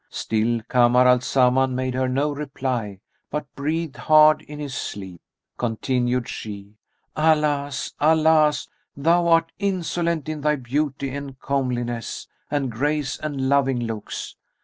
Still 0.09 0.61
Kamar 0.67 1.07
al 1.07 1.19
Zaman 1.19 1.75
made 1.75 1.93
her 1.93 2.09
no 2.09 2.31
reply 2.31 3.01
but 3.29 3.45
breathed 3.53 3.97
hard 3.97 4.41
in 4.41 4.57
his 4.57 4.73
sleep. 4.73 5.21
Continued 5.59 6.27
she, 6.27 6.73
"Alas! 7.15 7.93
Alas! 7.99 8.67
thou 8.97 9.27
art 9.27 9.51
insolent 9.59 10.27
in 10.27 10.41
thy 10.41 10.55
beauty 10.55 11.09
and 11.11 11.39
comeliness 11.39 12.27
and 12.49 12.71
grace 12.71 13.19
and 13.19 13.47
loving 13.47 13.77
looks! 13.81 14.35